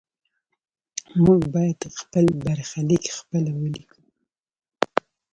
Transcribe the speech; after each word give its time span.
موږ 1.23 1.41
باید 1.55 1.79
خپل 1.99 2.25
برخلیک 2.45 3.03
خپله 3.17 3.51
ولیکو. 3.61 3.99